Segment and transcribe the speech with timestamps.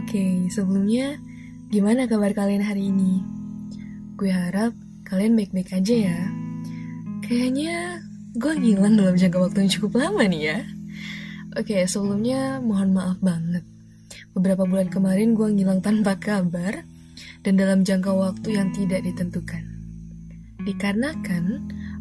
[0.00, 1.20] Oke, sebelumnya
[1.68, 3.20] gimana kabar kalian hari ini?
[4.16, 4.72] Gue harap
[5.04, 6.20] kalian baik-baik aja ya.
[7.20, 8.00] Kayaknya
[8.32, 10.58] gue ngilang dalam jangka waktu yang cukup lama nih ya.
[11.52, 13.60] Oke, sebelumnya mohon maaf banget.
[14.32, 16.80] Beberapa bulan kemarin gue ngilang tanpa kabar
[17.44, 19.68] dan dalam jangka waktu yang tidak ditentukan.
[20.64, 21.44] Dikarenakan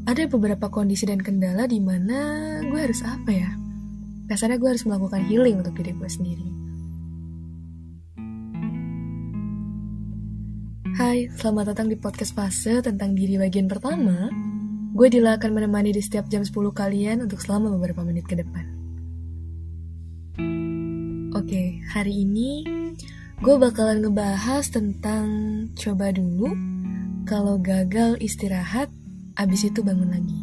[0.07, 3.51] ada beberapa kondisi dan kendala di mana gue harus apa ya?
[4.31, 6.68] Kasarnya gue harus melakukan healing untuk diri gue sendiri.
[11.09, 14.29] Hai, selamat datang di podcast fase tentang diri bagian pertama.
[14.93, 18.61] Gue Dila akan menemani di setiap jam 10 kalian untuk selama beberapa menit ke depan.
[21.33, 22.61] Oke, hari ini
[23.41, 25.25] gue bakalan ngebahas tentang
[25.73, 26.53] coba dulu
[27.25, 28.93] kalau gagal istirahat,
[29.33, 30.39] abis itu bangun lagi.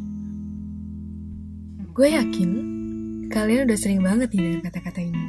[1.95, 2.51] Gue yakin
[3.30, 5.25] kalian udah sering banget nih dengan kata-kata ini.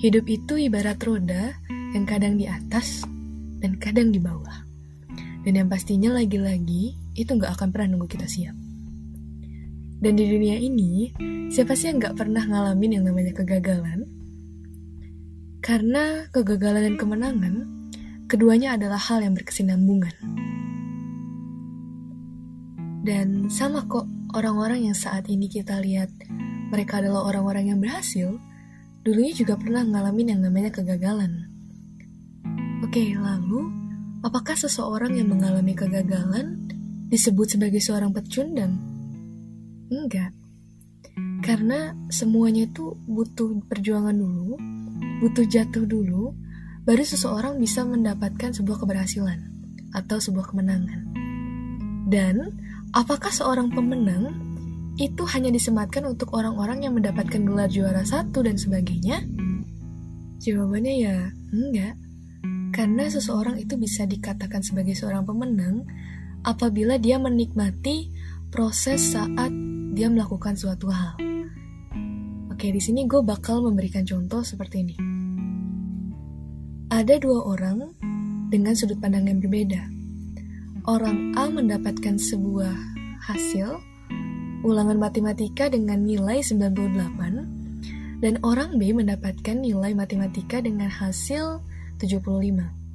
[0.00, 1.52] Hidup itu ibarat roda
[1.92, 3.04] yang kadang di atas,
[3.60, 4.64] dan kadang di bawah.
[5.46, 8.56] Dan yang pastinya lagi-lagi itu nggak akan pernah nunggu kita siap.
[9.96, 11.08] Dan di dunia ini,
[11.48, 14.04] siapa sih yang nggak pernah ngalamin yang namanya kegagalan?
[15.64, 17.54] Karena kegagalan dan kemenangan,
[18.28, 20.12] keduanya adalah hal yang berkesinambungan.
[23.06, 26.10] Dan sama kok orang-orang yang saat ini kita lihat
[26.74, 28.36] mereka adalah orang-orang yang berhasil,
[29.06, 31.55] dulunya juga pernah ngalamin yang namanya kegagalan.
[32.84, 33.72] Oke, lalu
[34.20, 36.68] apakah seseorang yang mengalami kegagalan
[37.08, 38.76] disebut sebagai seorang pecundang?
[39.88, 40.36] Enggak.
[41.40, 44.60] Karena semuanya itu butuh perjuangan dulu,
[45.24, 46.36] butuh jatuh dulu,
[46.84, 49.40] baru seseorang bisa mendapatkan sebuah keberhasilan
[49.96, 51.00] atau sebuah kemenangan.
[52.12, 52.60] Dan
[52.92, 54.36] apakah seorang pemenang
[55.00, 59.24] itu hanya disematkan untuk orang-orang yang mendapatkan gelar juara satu dan sebagainya?
[60.44, 61.16] Jawabannya ya
[61.56, 62.05] enggak.
[62.76, 65.88] Karena seseorang itu bisa dikatakan sebagai seorang pemenang
[66.44, 68.12] apabila dia menikmati
[68.52, 69.48] proses saat
[69.96, 71.16] dia melakukan suatu hal.
[72.52, 74.96] Oke, di sini gue bakal memberikan contoh seperti ini.
[76.92, 77.96] Ada dua orang
[78.52, 79.80] dengan sudut pandang yang berbeda.
[80.84, 82.76] Orang A mendapatkan sebuah
[83.24, 83.80] hasil
[84.68, 91.64] ulangan matematika dengan nilai 98 dan orang B mendapatkan nilai matematika dengan hasil
[91.96, 92.86] 75.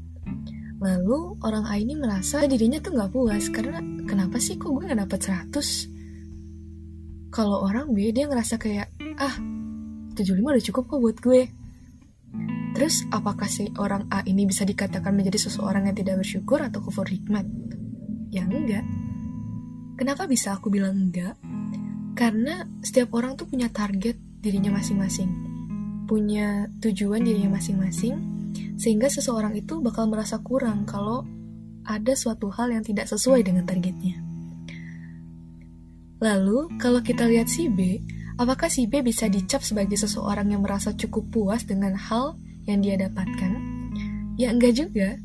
[0.82, 3.78] Lalu orang A ini merasa dirinya tuh gak puas karena
[4.10, 5.20] kenapa sih kok gue gak dapet
[5.54, 7.30] 100?
[7.30, 8.90] Kalau orang B dia ngerasa kayak
[9.22, 9.38] ah
[10.18, 11.42] 75 udah cukup kok buat gue.
[12.74, 17.06] Terus apakah si orang A ini bisa dikatakan menjadi seseorang yang tidak bersyukur atau kufur
[17.06, 17.46] hikmat?
[18.34, 18.82] Ya enggak.
[20.02, 21.38] Kenapa bisa aku bilang enggak?
[22.18, 25.30] Karena setiap orang tuh punya target dirinya masing-masing.
[26.10, 28.31] Punya tujuan dirinya masing-masing
[28.82, 31.22] sehingga seseorang itu bakal merasa kurang kalau
[31.86, 34.18] ada suatu hal yang tidak sesuai dengan targetnya.
[36.22, 38.02] Lalu, kalau kita lihat si B,
[38.42, 42.98] apakah si B bisa dicap sebagai seseorang yang merasa cukup puas dengan hal yang dia
[42.98, 43.58] dapatkan?
[44.38, 45.18] Ya enggak juga.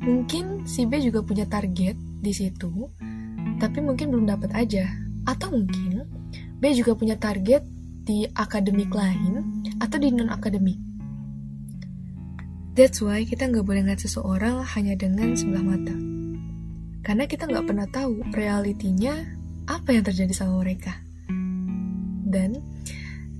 [0.00, 2.88] Mungkin si B juga punya target di situ,
[3.60, 4.88] tapi mungkin belum dapat aja.
[5.28, 6.04] Atau mungkin
[6.56, 7.64] B juga punya target
[8.04, 10.89] di akademik lain atau di non-akademik.
[12.70, 15.96] That's why kita nggak boleh ngeliat seseorang hanya dengan sebelah mata.
[17.02, 19.18] Karena kita nggak pernah tahu realitinya
[19.66, 21.02] apa yang terjadi sama mereka.
[22.30, 22.62] Dan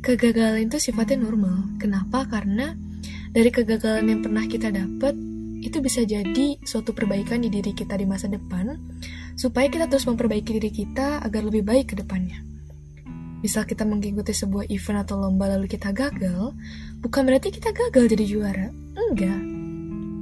[0.03, 1.79] kegagalan itu sifatnya normal.
[1.79, 2.27] Kenapa?
[2.27, 2.75] Karena
[3.31, 5.15] dari kegagalan yang pernah kita dapat
[5.61, 8.75] itu bisa jadi suatu perbaikan di diri kita di masa depan
[9.39, 12.43] supaya kita terus memperbaiki diri kita agar lebih baik ke depannya.
[13.41, 16.53] Misal kita mengikuti sebuah event atau lomba lalu kita gagal,
[17.01, 18.69] bukan berarti kita gagal jadi juara.
[19.01, 19.41] Enggak.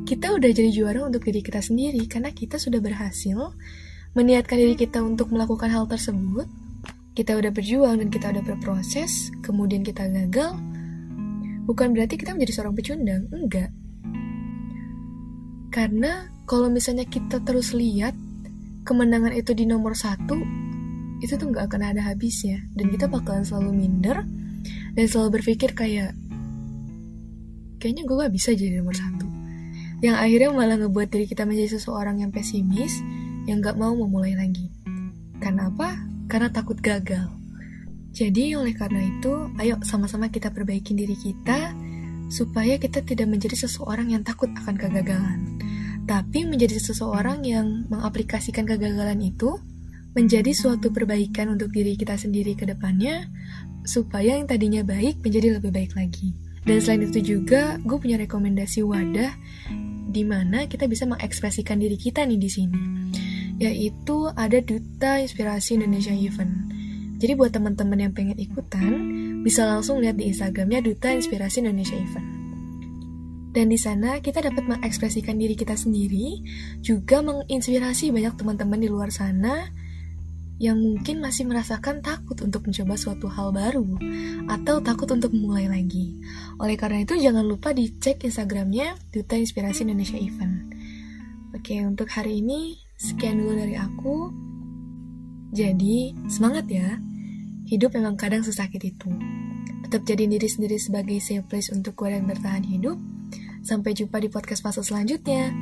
[0.07, 3.53] Kita udah jadi juara untuk diri kita sendiri karena kita sudah berhasil
[4.15, 6.47] meniatkan diri kita untuk melakukan hal tersebut.
[7.19, 10.55] Kita udah berjuang dan kita udah berproses, kemudian kita gagal.
[11.67, 13.75] Bukan berarti kita menjadi seorang pecundang, enggak.
[15.75, 18.15] Karena kalau misalnya kita terus lihat
[18.87, 20.41] kemenangan itu di nomor satu,
[21.19, 24.23] itu tuh nggak akan ada habisnya dan kita bakalan selalu minder
[24.95, 26.15] dan selalu berpikir kayak
[27.79, 29.27] kayaknya gue gak bisa jadi nomor satu
[29.99, 33.03] yang akhirnya malah ngebuat diri kita menjadi seseorang yang pesimis
[33.49, 34.71] yang gak mau memulai lagi
[35.39, 35.97] karena apa?
[36.29, 37.31] karena takut gagal
[38.13, 39.33] jadi oleh karena itu
[39.63, 41.73] ayo sama-sama kita perbaiki diri kita
[42.29, 45.41] supaya kita tidak menjadi seseorang yang takut akan kegagalan
[46.09, 49.61] tapi menjadi seseorang yang mengaplikasikan kegagalan itu
[50.17, 53.29] menjadi suatu perbaikan untuk diri kita sendiri ke depannya,
[53.85, 56.33] supaya yang tadinya baik menjadi lebih baik lagi.
[56.69, 59.33] Dan selain itu juga, gue punya rekomendasi wadah
[60.13, 62.81] di mana kita bisa mengekspresikan diri kita nih di sini.
[63.57, 66.53] Yaitu ada Duta Inspirasi Indonesia Event.
[67.17, 68.93] Jadi buat teman-teman yang pengen ikutan,
[69.41, 72.29] bisa langsung lihat di Instagramnya Duta Inspirasi Indonesia Event.
[73.49, 76.45] Dan di sana kita dapat mengekspresikan diri kita sendiri,
[76.85, 79.73] juga menginspirasi banyak teman-teman di luar sana
[80.59, 83.95] yang mungkin masih merasakan takut untuk mencoba suatu hal baru
[84.51, 86.19] atau takut untuk memulai lagi.
[86.59, 90.75] Oleh karena itu jangan lupa dicek Instagramnya Duta Inspirasi Indonesia Event.
[91.55, 94.35] Oke, untuk hari ini sekian dulu dari aku.
[95.55, 96.99] Jadi, semangat ya.
[97.71, 99.09] Hidup memang kadang sesakit itu.
[99.87, 102.99] Tetap jadi diri sendiri sebagai safe place untuk gue dan bertahan hidup.
[103.65, 105.55] Sampai jumpa di podcast fase selanjutnya.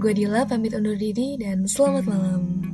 [0.00, 2.73] Gue Dila pamit undur diri dan selamat malam.